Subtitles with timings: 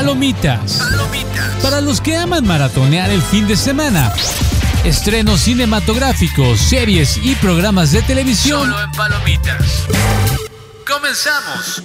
[0.00, 0.78] Palomitas.
[0.78, 1.62] Palomitas.
[1.62, 4.10] Para los que aman maratonear el fin de semana.
[4.82, 8.60] Estrenos cinematográficos, series y programas de televisión.
[8.62, 9.86] Solo en Palomitas.
[10.90, 11.82] Comenzamos.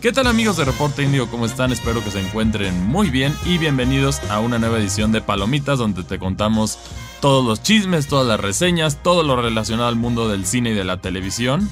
[0.00, 1.30] ¿Qué tal amigos de Reporte Indio?
[1.30, 1.70] ¿Cómo están?
[1.70, 6.04] Espero que se encuentren muy bien y bienvenidos a una nueva edición de Palomitas donde
[6.04, 6.78] te contamos
[7.20, 10.84] todos los chismes, todas las reseñas, todo lo relacionado al mundo del cine y de
[10.84, 11.70] la televisión.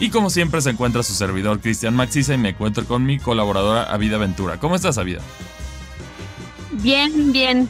[0.00, 3.84] Y como siempre se encuentra su servidor Cristian Maxiza y me encuentro con mi colaboradora
[3.84, 4.58] Avida Ventura.
[4.58, 5.20] ¿Cómo estás Avida?
[6.72, 7.68] Bien, bien.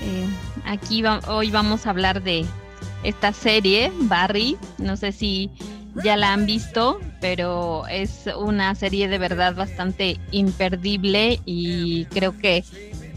[0.00, 0.26] Eh,
[0.64, 2.46] aquí hoy vamos a hablar de
[3.02, 4.56] esta serie, Barry.
[4.78, 5.50] No sé si
[6.04, 12.64] ya la han visto, pero es una serie de verdad bastante imperdible y creo que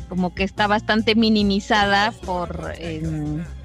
[0.09, 2.73] como que está bastante minimizada por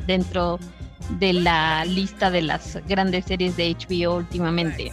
[0.07, 0.76] dentro de
[1.20, 4.92] la lista de las grandes series de HBO últimamente.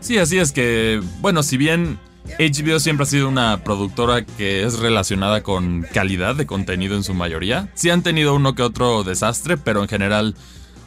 [0.00, 1.98] Sí, así es que, bueno, si bien
[2.38, 7.14] HBO siempre ha sido una productora que es relacionada con calidad de contenido en su
[7.14, 10.34] mayoría, sí han tenido uno que otro desastre, pero en general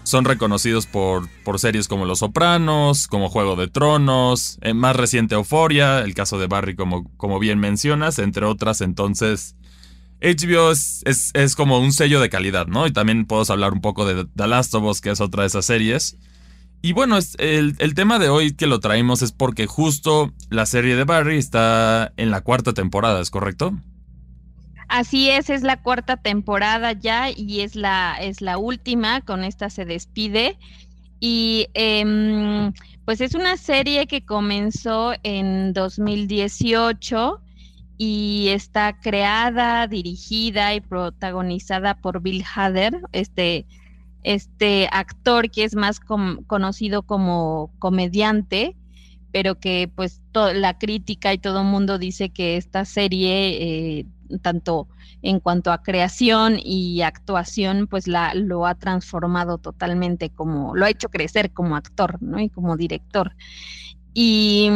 [0.08, 5.36] son reconocidos por, por series como Los Sopranos, como Juego de Tronos, en más reciente
[5.36, 9.57] Euforia, el caso de Barry como, como bien mencionas, entre otras, entonces
[10.22, 12.88] HBO es, como un sello de calidad, ¿no?
[12.88, 15.48] Y también podemos hablar un poco de The Last of Us, que es otra de
[15.48, 16.18] esas series.
[16.82, 20.96] Y bueno, el, el, tema de hoy que lo traemos es porque justo la serie
[20.96, 23.74] de Barry está en la cuarta temporada, ¿es correcto?
[24.88, 29.70] Así es, es la cuarta temporada ya y es la, es la última, con esta
[29.70, 30.58] se despide.
[31.20, 32.72] Y em,
[33.06, 37.42] pues es una serie que comenzó en 2018
[37.98, 43.66] y está creada, dirigida y protagonizada por Bill Hader, este,
[44.24, 48.76] este actor que es más conocido como comediante,
[49.32, 54.06] pero que pues la crítica y todo el mundo dice que esta serie, eh,
[54.42, 54.88] tanto
[55.22, 60.90] en cuanto a creación y actuación, pues la, lo ha transformado totalmente como, lo ha
[60.90, 62.40] hecho crecer como actor, ¿no?
[62.40, 63.36] Y como director.
[64.14, 64.70] Y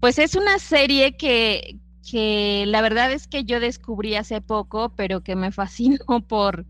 [0.00, 1.78] pues es una serie que,
[2.10, 6.66] que la verdad es que yo descubrí hace poco, pero que me fascinó por,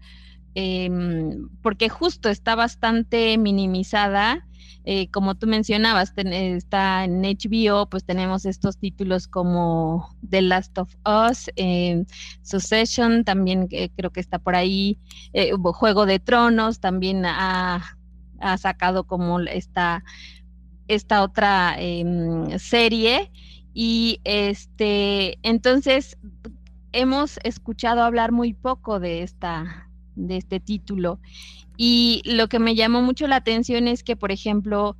[0.54, 4.46] em, porque justo está bastante minimizada.
[4.86, 10.94] Eh, como tú mencionabas, está en HBO, pues tenemos estos títulos como The Last of
[11.06, 12.04] Us, eh,
[12.42, 14.98] Succession, también eh, creo que está por ahí,
[15.62, 17.96] Juego de Tronos, también ha,
[18.40, 20.04] ha sacado como esta,
[20.88, 23.30] esta otra em, serie.
[23.74, 26.16] Y este, entonces
[26.92, 31.20] hemos escuchado hablar muy poco de esta, de este título.
[31.76, 34.96] Y lo que me llamó mucho la atención es que, por ejemplo,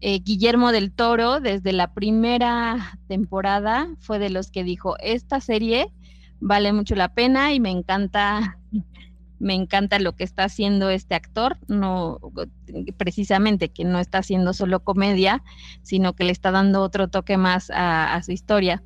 [0.00, 5.90] eh, Guillermo del Toro, desde la primera temporada, fue de los que dijo, esta serie
[6.38, 8.57] vale mucho la pena y me encanta
[9.38, 12.18] me encanta lo que está haciendo este actor, no
[12.96, 15.42] precisamente que no está haciendo solo comedia,
[15.82, 18.82] sino que le está dando otro toque más a, su historia.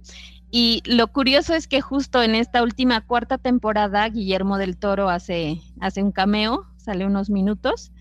[0.51, 5.61] Y lo curioso es que justo en esta última cuarta temporada, Guillermo del Toro hace,
[5.81, 7.93] hace un cameo, sale unos minutos,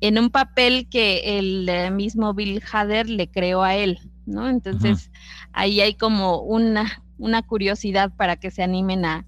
[0.00, 4.48] en un papel que el mismo Bill Hader le creó a él, ¿no?
[4.48, 5.10] Entonces,
[5.52, 9.26] ahí hay como una, una curiosidad para que se animen a,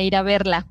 [0.00, 0.66] ir a verla.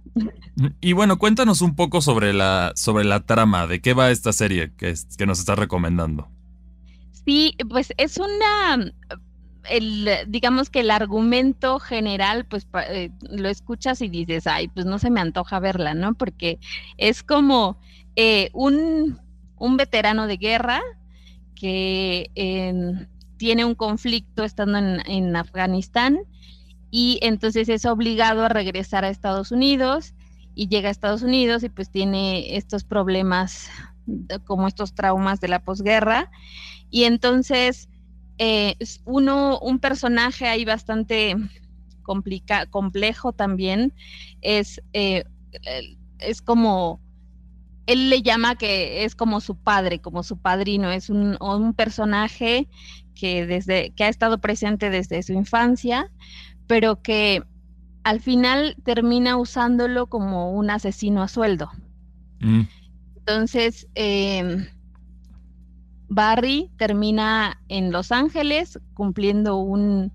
[0.80, 4.72] Y bueno, cuéntanos un poco sobre la, sobre la trama, de qué va esta serie
[4.76, 6.30] que, que nos estás recomendando.
[7.26, 8.92] Sí, pues es una,
[9.70, 14.98] el, digamos que el argumento general, pues eh, lo escuchas y dices, ay, pues no
[14.98, 16.14] se me antoja verla, ¿no?
[16.14, 16.60] Porque
[16.98, 17.78] es como
[18.16, 19.20] eh, un,
[19.58, 20.82] un, veterano de guerra
[21.56, 22.32] que
[23.38, 26.20] tiene un conflicto estando en, en Afganistán
[26.92, 30.14] y entonces es obligado a regresar a Estados Unidos
[30.54, 33.70] y llega a Estados Unidos y pues tiene estos problemas
[34.46, 36.30] como estos traumas de la posguerra.
[36.90, 37.88] Y entonces
[38.38, 38.76] eh,
[39.06, 41.36] uno un personaje ahí bastante
[42.04, 43.94] complejo también
[44.42, 45.24] es eh,
[46.20, 47.00] es como
[47.88, 52.68] él le llama que es como su padre, como su padrino, es un, un personaje
[53.16, 56.12] que desde que ha estado presente desde su infancia,
[56.72, 57.44] pero que
[58.06, 61.70] al final termina usándolo como un asesino a sueldo.
[62.40, 62.62] Mm.
[63.18, 64.68] Entonces, em,
[66.08, 70.14] Barry termina en Los Ángeles cumpliendo un,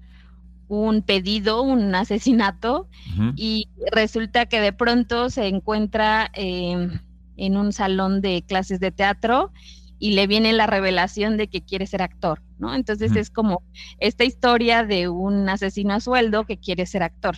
[1.04, 2.88] pedido, un asesinato,
[3.34, 7.00] y resulta que de pronto se encuentra em,
[7.36, 9.52] en un salón de clases de teatro
[9.98, 12.74] y le viene la revelación de que quiere ser actor, ¿no?
[12.74, 13.62] Entonces es como
[13.98, 17.36] esta historia de un asesino a sueldo que quiere ser actor.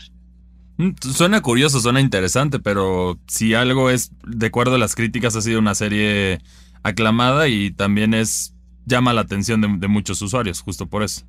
[0.78, 5.42] Mm, suena curioso, suena interesante, pero si algo es, de acuerdo a las críticas, ha
[5.42, 6.38] sido una serie
[6.82, 8.54] aclamada y también es
[8.88, 11.22] llama la atención de, muchos usuarios, justo por eso.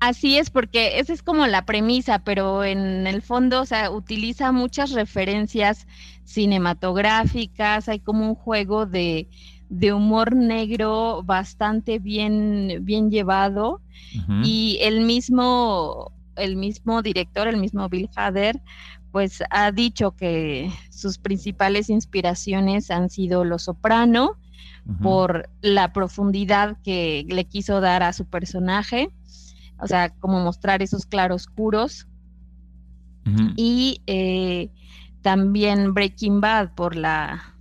[0.00, 4.50] Así es, porque esa es como la premisa, pero en el fondo, o sea, utiliza
[4.50, 5.86] muchas referencias
[6.24, 9.28] cinematográficas, hay como un juego de,
[9.72, 13.80] de humor negro bastante bien, bien llevado.
[14.44, 18.60] Y el mismo, el mismo director, el mismo Bill Hader,
[19.10, 24.36] pues ha dicho que sus principales inspiraciones han sido Lo Soprano,
[25.00, 29.10] por la profundidad que le quiso dar a su personaje,
[29.78, 32.06] o sea, como mostrar esos claroscuros.
[33.56, 34.70] Y eh,
[35.22, 37.51] también Breaking Bad por la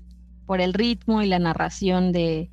[0.51, 2.49] por el ritmo y la narración de,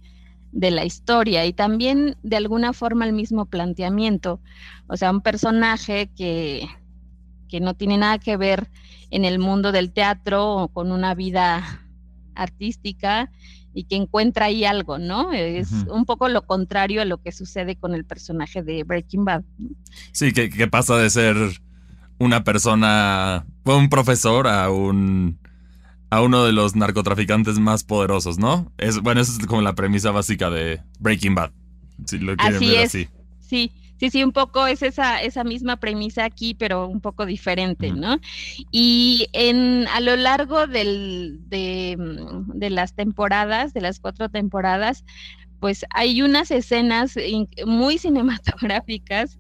[0.53, 4.41] la historia y también de alguna forma el mismo planteamiento.
[4.87, 6.69] O sea, un personaje que,
[7.49, 8.71] que no tiene nada que ver
[9.11, 11.89] en el mundo del teatro o con una vida
[12.37, 13.33] artística
[13.75, 15.33] y que encuentra ahí algo, ¿no?
[15.33, 19.43] Es un poco lo contrario a lo que sucede con el personaje de Breaking Bad.
[20.13, 21.35] Sí, que, que pasa de ser
[22.21, 25.41] una persona, un profesor a un
[26.11, 28.73] a uno de los narcotraficantes más poderosos, ¿no?
[28.79, 31.53] Es, bueno, esa es como la premisa básica de Breaking Bad.
[32.07, 32.87] Si lo quieren así ver es.
[32.87, 33.09] así.
[33.41, 37.93] Sí, sí, sí, un poco es esa, esa misma premisa aquí, pero un poco diferente,
[37.93, 38.19] ¿no?
[38.71, 41.97] Y en, a lo largo del, de,
[42.47, 45.05] de las temporadas, de las cuatro temporadas,
[45.61, 47.15] pues hay unas escenas
[47.67, 49.39] muy cinematográficas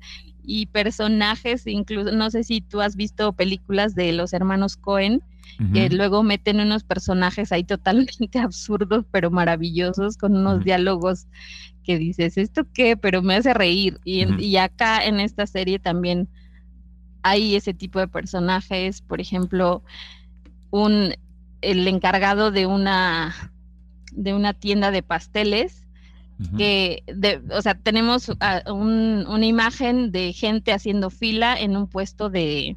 [0.50, 5.22] y personajes, incluso, no sé si tú has visto películas de los hermanos Cohen,
[5.74, 11.26] que luego meten unos personajes ahí totalmente absurdos, pero maravillosos, con unos diálogos
[11.84, 12.96] que dices, ¿esto qué?
[12.96, 13.98] Pero me hace reír.
[14.04, 16.30] Y, y acá en esta serie también
[17.22, 19.82] hay ese tipo de personajes, por ejemplo,
[20.70, 21.12] un
[21.60, 23.52] el encargado de una
[24.12, 25.87] de una tienda de pasteles
[26.56, 28.30] que, de, o sea, tenemos
[28.68, 32.76] una imagen de gente haciendo fila en un puesto de,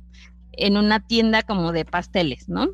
[0.53, 2.69] en una tienda como de pasteles, ¿no?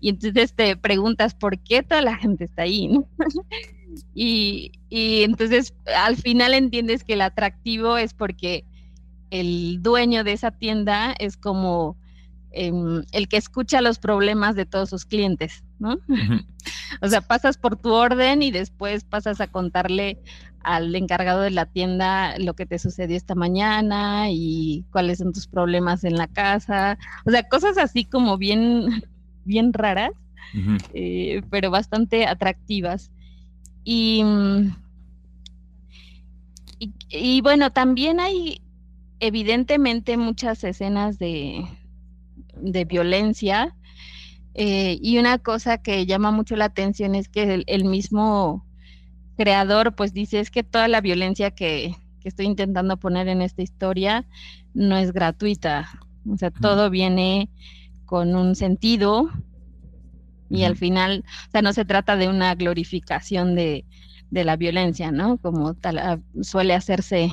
[0.00, 3.06] Y entonces te preguntas por qué toda la gente está ahí, ¿no?
[4.14, 8.64] y, y entonces al final entiendes que el atractivo es porque
[9.30, 11.96] el dueño de esa tienda es como
[12.52, 15.98] em, el que escucha los problemas de todos sus clientes, ¿no?
[17.02, 20.18] o sea, pasas por tu orden y después pasas a contarle
[20.62, 25.46] al encargado de la tienda lo que te sucedió esta mañana y cuáles son tus
[25.46, 26.98] problemas en la casa.
[27.24, 29.04] O sea, cosas así como bien,
[29.44, 30.12] bien raras,
[30.92, 33.10] eh, pero bastante atractivas.
[33.84, 34.22] Y,
[37.08, 38.60] y, bueno, también hay
[39.20, 41.64] evidentemente muchas escenas de,
[42.56, 43.76] de violencia.
[44.54, 48.66] Eh, y una cosa que llama mucho la atención es que el mismo
[49.36, 54.26] creador pues dice es que toda la violencia que, estoy intentando poner en esta historia
[54.74, 55.88] no es gratuita.
[56.28, 57.48] O sea, todo viene
[58.04, 59.30] con un sentido
[60.50, 63.86] y al final, o sea, no se trata de una glorificación de,
[64.30, 65.38] la violencia, ¿no?
[65.38, 67.32] Como tal, ah, suele hacerse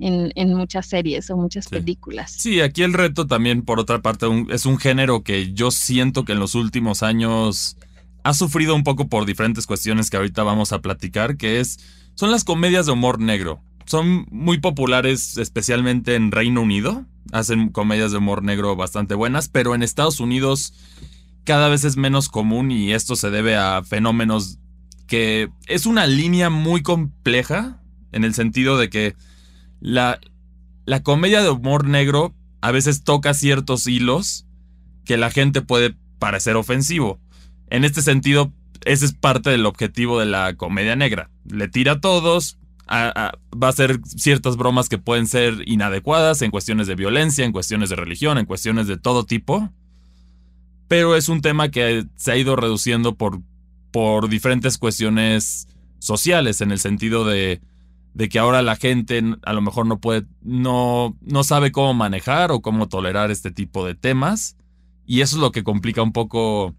[0.00, 2.32] en, muchas series o muchas películas.
[2.32, 6.32] Sí, aquí el reto también, por otra parte, es un género que yo siento que
[6.32, 7.76] en los últimos años
[8.22, 11.78] ha sufrido un poco por diferentes cuestiones que ahorita vamos a platicar, que es,
[12.14, 13.60] son las comedias de humor negro.
[13.86, 19.74] Son muy populares especialmente en Reino Unido, hacen comedias de humor negro bastante buenas, pero
[19.74, 20.72] en Estados Unidos
[21.44, 24.58] cada vez es menos común y esto se debe a fenómenos
[25.06, 29.14] que es una línea muy compleja en el sentido de que
[29.84, 30.18] la,
[30.86, 34.46] la comedia de humor negro a veces toca ciertos hilos
[35.04, 37.20] que la gente puede parecer ofensivo.
[37.68, 38.50] En este sentido,
[38.86, 41.28] ese es parte del objetivo de la comedia negra.
[41.44, 46.86] Le tira a todos, va a hacer ciertas bromas que pueden ser inadecuadas en cuestiones
[46.86, 49.70] de violencia, en cuestiones de religión, en cuestiones de todo tipo.
[50.88, 53.42] Pero es un tema que se ha ido reduciendo por,
[53.90, 57.60] por diferentes cuestiones sociales, en el sentido de,
[58.14, 62.52] de que ahora la gente a lo mejor no puede, no, no sabe cómo manejar
[62.52, 64.56] o cómo tolerar este tipo de temas.
[65.04, 66.74] Y eso es lo que complica un poco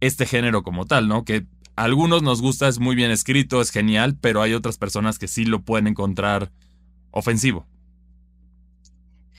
[0.00, 1.24] este género como tal, ¿no?
[1.24, 1.46] Que
[1.76, 5.28] a algunos nos gusta, es muy bien escrito, es genial, pero hay otras personas que
[5.28, 6.50] sí lo pueden encontrar
[7.12, 7.66] ofensivo.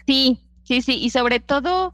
[0.08, 1.94] Sí, sí, sí, y sobre todo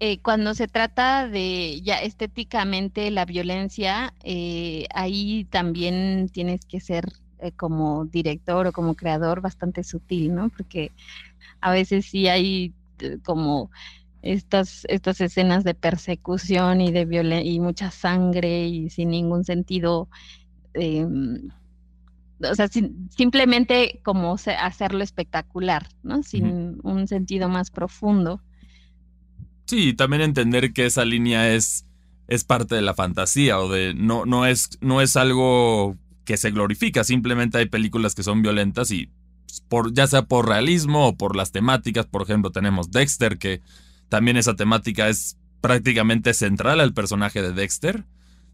[0.00, 7.12] eh, cuando se trata de ya estéticamente la violencia, eh, ahí también tienes que ser
[7.40, 10.48] eh, como director o como creador bastante sutil, ¿no?
[10.48, 10.92] Porque
[11.60, 13.70] a veces sí hay eh, como
[14.22, 20.08] estas, estas escenas de persecución y de y mucha sangre y sin ningún sentido.
[20.74, 21.48] Em,
[22.40, 26.22] o sea, simplemente como hacerlo espectacular, ¿no?
[26.22, 28.40] Sin un sentido más profundo.
[29.66, 31.84] Sí, también entender que esa línea es,
[32.28, 35.96] es parte de la fantasía o de no, no, es, no es algo
[36.28, 39.08] que se glorifica, simplemente hay películas que son violentas y
[39.70, 43.62] por, ya sea por realismo o por las temáticas, por ejemplo, tenemos Dexter, que
[44.10, 48.04] también esa temática es prácticamente central al personaje de Dexter.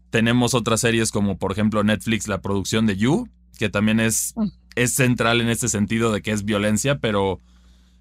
[0.09, 3.27] Tenemos otras series como por ejemplo Netflix, la producción de You,
[3.59, 4.47] que también es, mm.
[4.75, 7.41] es central en este sentido de que es violencia, pero,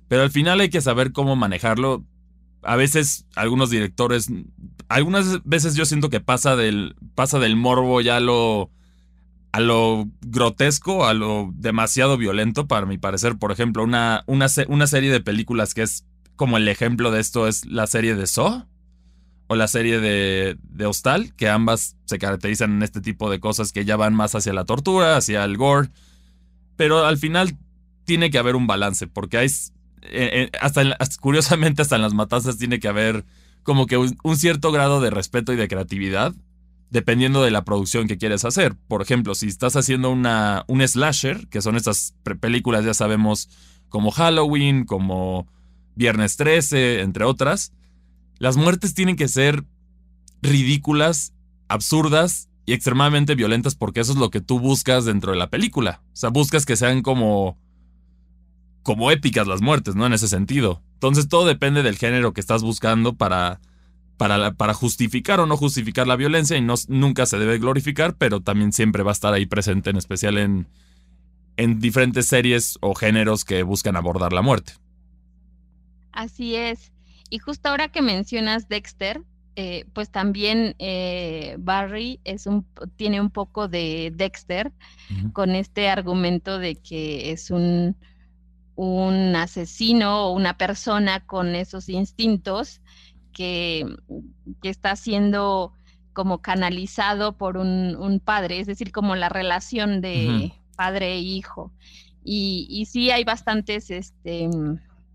[0.06, 2.04] pero al final hay que saber cómo manejarlo.
[2.62, 4.30] A veces algunos directores,
[4.86, 8.70] algunas veces yo siento que pasa del, pasa del morbo ya lo,
[9.54, 13.38] a lo grotesco, a lo demasiado violento, para mi parecer.
[13.38, 17.46] Por ejemplo, una, una, una serie de películas que es como el ejemplo de esto
[17.46, 18.66] es la serie de Saw
[19.46, 23.70] o la serie de, de Hostal, que ambas se caracterizan en este tipo de cosas
[23.70, 25.90] que ya van más hacia la tortura, hacia el gore.
[26.74, 27.56] Pero al final
[28.06, 29.46] tiene que haber un balance, porque hay.
[29.46, 29.70] Eh,
[30.02, 30.82] eh, hasta,
[31.20, 33.24] curiosamente, hasta en las matanzas tiene que haber
[33.62, 36.34] como que un, cierto grado de respeto y de creatividad,
[36.94, 38.76] dependiendo de la producción que quieres hacer.
[38.88, 43.50] Por ejemplo, si estás haciendo una, un slasher, que son estas películas, ya sabemos,
[43.88, 45.46] como Halloween, como
[45.96, 47.72] Viernes 13, entre otras
[48.38, 49.64] las muertes tienen que ser
[50.42, 51.32] ridículas,
[51.68, 56.02] absurdas y extremadamente violentas porque eso es lo que tú buscas dentro de la película.
[56.12, 57.58] O sea, buscas que sean como
[58.82, 60.04] como épicas las muertes, ¿no?
[60.04, 60.82] En ese sentido.
[60.92, 63.60] Entonces todo depende del género que estás buscando para
[64.16, 68.40] para, para justificar o no justificar la violencia y no, nunca se debe glorificar, pero
[68.40, 70.68] también siempre va a estar ahí presente, en especial en,
[71.56, 74.72] en diferentes series o géneros que buscan abordar la muerte.
[76.12, 76.92] Así es.
[77.30, 79.22] Y justo ahora que mencionas Dexter,
[79.56, 82.66] eh, pues también eh, Barry es un,
[82.96, 84.72] tiene un poco de Dexter
[85.32, 87.96] con este argumento de que es un,
[88.74, 92.80] un asesino o una persona con esos instintos
[93.34, 93.84] que,
[94.62, 95.74] que está siendo
[96.14, 101.72] como canalizado por un, padre, es decir, como la relación de padre e hijo.
[102.24, 104.48] Y, y sí hay bastantes este,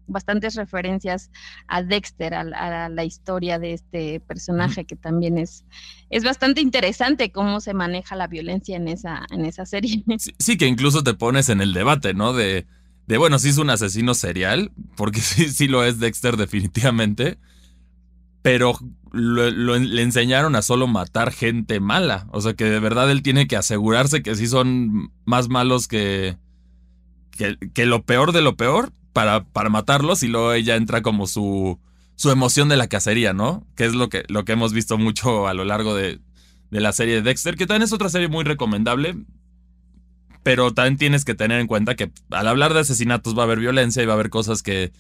[0.10, 1.32] bastantes referencias
[1.68, 5.66] a Dexter, a, la historia de este personaje, que también es,
[6.10, 10.04] es bastante interesante cómo se maneja la violencia en esa, en esa serie.
[10.40, 12.34] Sí, que incluso te pones en el debate, ¿no?
[12.34, 12.66] De,
[13.08, 17.38] de bueno, sí es un asesino serial, porque sí, sí lo es Dexter definitivamente,
[18.50, 18.80] pero
[19.14, 22.26] le enseñaron a solo matar gente mala.
[22.32, 26.36] O sea que de verdad él tiene que asegurarse que sí son más malos que,
[27.30, 31.28] que, que lo peor de lo peor para, para matarlos y luego ella entra como
[31.28, 31.80] su,
[32.16, 33.68] su emoción de la cacería, ¿no?
[33.76, 36.20] Que es lo que, lo que hemos visto mucho a lo largo de,
[36.72, 39.16] de la serie de Dexter, que también es otra serie muy recomendable.
[40.42, 43.60] Pero también tienes que tener en cuenta que al hablar de asesinatos va a haber
[43.60, 44.92] violencia y va a haber cosas que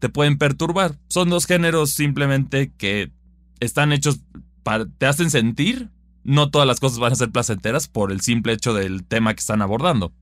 [0.00, 0.98] te pueden perturbar.
[1.08, 3.12] Son dos géneros simplemente que
[3.60, 4.20] están hechos
[4.64, 5.90] para, te hacen sentir.
[6.24, 9.40] No todas las cosas van a ser placenteras por el simple hecho del tema que
[9.40, 10.12] están abordando.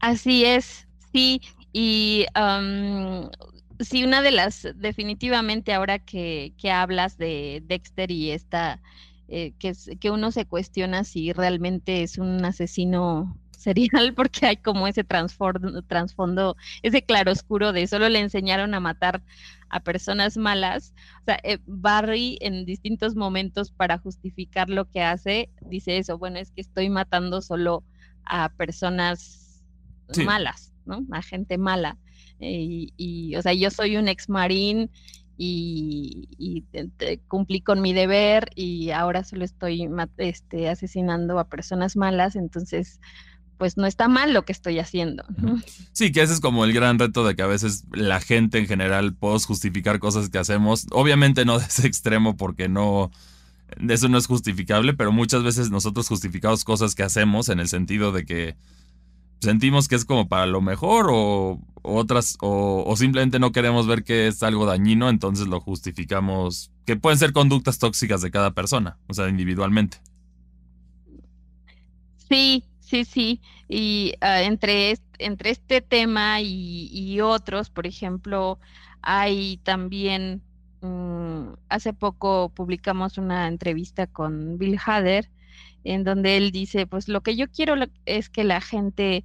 [0.00, 0.86] Así es.
[1.12, 1.40] Sí,
[1.72, 2.26] y
[3.80, 8.80] sí, una de las, definitivamente ahora que, que hablas de Dexter y esta,
[9.28, 13.36] eh, que, que uno se cuestiona si realmente es un asesino
[13.68, 19.22] serial porque hay como ese trasfondo, ese claroscuro de solo le enseñaron a matar
[19.68, 20.94] a personas malas.
[21.20, 26.38] O sea, eh, Barry en distintos momentos para justificar lo que hace, dice eso, bueno,
[26.38, 27.84] es que estoy matando solo
[28.24, 29.64] a personas
[30.24, 30.72] malas.
[30.88, 31.06] ¿no?
[31.12, 31.98] A gente mala.
[32.40, 34.90] Eh, y, o sea, yo soy un ex marín
[35.36, 36.28] y,
[37.28, 43.00] cumplí con mi deber y ahora solo estoy este, asesinando a personas malas, entonces
[43.58, 45.24] pues no está mal lo que estoy haciendo.
[45.92, 48.66] Sí, que ese es como el gran reto de que a veces la gente en
[48.66, 50.86] general puede justificar cosas que hacemos.
[50.92, 53.10] Obviamente no de ese extremo porque no,
[53.88, 58.12] eso no es justificable, pero muchas veces nosotros justificamos cosas que hacemos en el sentido
[58.12, 58.56] de que
[59.40, 64.28] sentimos que es como para lo mejor o, otras o, simplemente no queremos ver que
[64.28, 69.14] es algo dañino, entonces lo justificamos, que pueden ser conductas tóxicas de cada persona, o
[69.14, 69.98] sea, individualmente.
[72.28, 73.40] Sí, sí, sí.
[73.68, 78.58] Y ah, entre, entre este tema y, otros, por ejemplo,
[79.02, 80.42] hay también,
[80.80, 85.30] mm, hace poco publicamos una entrevista con Bill Hader,
[85.84, 87.74] en donde él dice, pues lo que yo quiero
[88.06, 89.24] es que la gente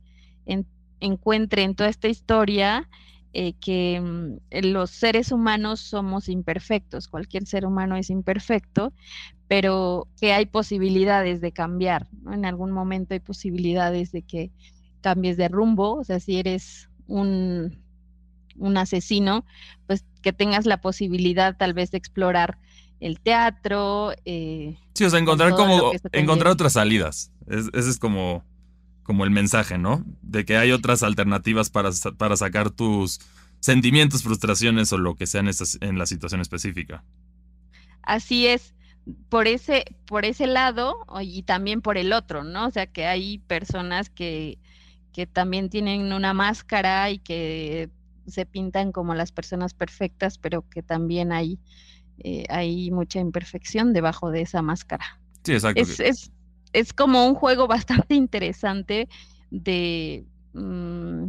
[1.00, 2.90] encuentre en toda esta historia
[3.34, 4.38] eh, que mm,
[4.68, 8.94] los seres humanos somos imperfectos, cualquier ser humano es imperfecto,
[9.48, 14.52] pero que hay posibilidades de cambiar, En algún momento hay posibilidades de que
[15.02, 17.84] cambies de rumbo, o sea, si eres un,
[18.58, 19.46] un asesino,
[19.88, 22.58] pues que tengas la posibilidad tal vez de explorar
[23.00, 24.14] el teatro.
[24.26, 27.32] Eh, sí, o sea, encontrar como encontrar otras salidas.
[27.48, 28.44] ese es como
[29.04, 30.04] como el mensaje, ¿no?
[30.22, 33.20] De que hay otras alternativas para, para sacar tus
[33.60, 35.50] sentimientos, frustraciones o lo que sea en,
[35.82, 37.04] en la situación específica.
[38.02, 38.74] Así es,
[39.30, 42.68] por ese, por ese lado y también por el otro, ¿no?
[42.68, 44.60] O sea, que hay personas que,
[45.12, 47.90] que también tienen una máscara y que
[48.28, 51.60] se pintan como las personas perfectas, pero que también hay,
[52.20, 55.20] eh, hay mucha imperfección debajo de esa máscara.
[55.44, 56.32] Sí, exacto es
[56.94, 59.08] como un juego bastante interesante
[59.50, 61.28] de mm,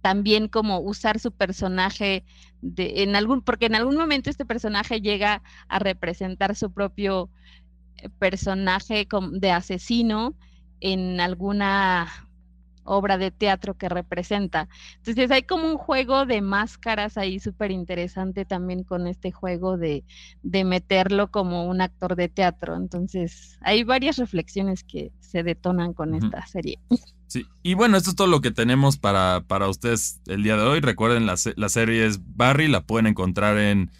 [0.00, 2.24] también como usar su personaje
[2.62, 7.30] de, en algún, porque en algún momento este personaje llega a representar su propio
[7.96, 10.34] eh, personaje de asesino
[10.80, 12.29] en alguna
[12.90, 14.68] obra de teatro que representa.
[14.96, 20.04] Entonces hay como un juego de máscaras ahí súper interesante también con este juego de,
[20.42, 22.76] de, meterlo como un actor de teatro.
[22.76, 26.78] Entonces hay varias reflexiones que se detonan con esta serie.
[27.28, 30.64] Sí, y bueno, esto es todo lo que tenemos para, para ustedes el día de
[30.64, 30.80] hoy.
[30.80, 33.92] Recuerden, la, la serie es Barry, la pueden encontrar en,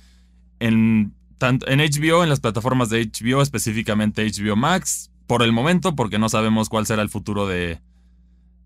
[0.59, 5.95] en, tanto, en HBO, en las plataformas de HBO, específicamente HBO Max, por el momento,
[5.95, 7.81] porque no sabemos cuál será el futuro de,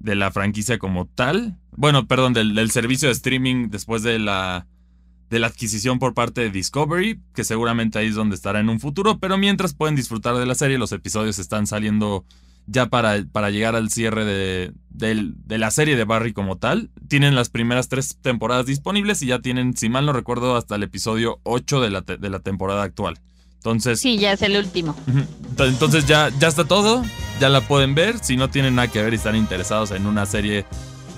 [0.05, 1.57] de la franquicia como tal.
[1.73, 4.67] Bueno, perdón, del, servicio de streaming después de la,
[5.31, 8.81] de la adquisición por parte de Discovery, que seguramente ahí es donde estará en un
[8.81, 12.27] futuro, pero mientras pueden disfrutar de la serie, los episodios están saliendo
[12.67, 16.91] ya para, para llegar al cierre de, de, la serie de Barry como tal.
[17.09, 20.83] Tienen las primeras tres temporadas disponibles y ya tienen, si mal no recuerdo, hasta el
[20.83, 23.19] episodio 8 de la, de la temporada actual.
[23.55, 24.01] Entonces.
[24.01, 24.95] Sí, ya es el último.
[25.59, 27.03] Entonces ya, ya está todo.
[27.41, 28.19] Ya la pueden ver.
[28.19, 30.65] Si no tienen nada que ver y están interesados en una serie.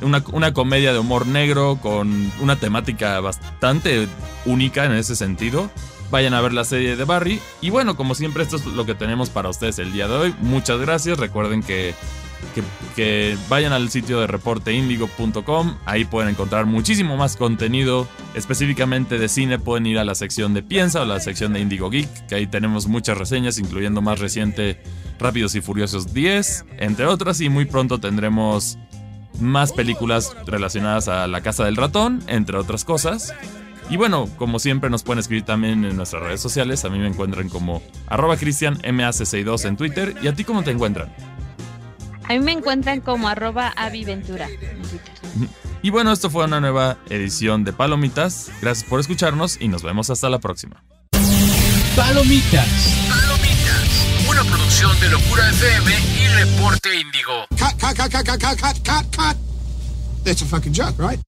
[0.02, 4.08] Una, una comedia de humor negro con una temática bastante
[4.44, 5.70] única en ese sentido.
[6.10, 7.40] Vayan a ver la serie de Barry.
[7.60, 10.34] Y bueno, como siempre, esto es lo que tenemos para ustedes el día de hoy.
[10.40, 11.18] Muchas gracias.
[11.18, 11.62] Recuerden
[12.94, 15.76] que vayan al sitio de reporteindigo.com.
[15.84, 18.08] Ahí pueden encontrar muchísimo más contenido.
[18.34, 21.90] Específicamente de cine pueden ir a la sección de Piensa o la sección de Indigo
[21.90, 24.80] Geek, que ahí tenemos muchas reseñas, incluyendo más reciente
[25.18, 27.40] Rápidos y Furiosos 10, entre otras.
[27.40, 28.78] Y muy pronto tendremos
[29.40, 33.34] más películas relacionadas a La Casa del Ratón, entre otras cosas.
[33.88, 36.84] Y bueno, como siempre nos pueden escribir también en nuestras redes sociales.
[36.84, 40.14] A mí me encuentran como arroba cristianmac62 en Twitter.
[40.22, 41.12] ¿Y a ti cómo te encuentran?
[42.28, 44.48] A mí me encuentran como arroba aviventura
[45.82, 48.50] Y bueno, esto fue una nueva edición de Palomitas.
[48.60, 50.82] Gracias por escucharnos y nos vemos hasta la próxima.
[51.94, 52.68] Palomitas.
[53.08, 54.28] Palomitas.
[54.28, 57.46] Una producción de Locura FM y Reporte Índigo.
[57.50, 59.36] Cut, cut, cut, cut, cut, cut, cut, cut.
[60.24, 61.20] That's a fucking joke, right?